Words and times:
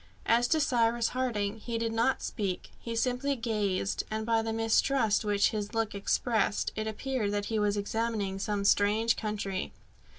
As 0.25 0.47
to 0.47 0.59
Cyrus 0.59 1.09
Harding, 1.09 1.59
he 1.59 1.77
did 1.77 1.93
not 1.93 2.23
speak; 2.23 2.71
he 2.79 2.95
simply 2.95 3.35
gazed, 3.35 4.03
and 4.09 4.25
by 4.25 4.41
the 4.41 4.51
mistrust 4.51 5.23
which 5.23 5.51
his 5.51 5.75
look 5.75 5.93
expressed, 5.93 6.71
it 6.75 6.87
appeared 6.87 7.31
that 7.33 7.45
he 7.53 7.59
was 7.59 7.77
examining 7.77 8.39
some 8.39 8.65
strange 8.65 9.15
country. 9.15 9.71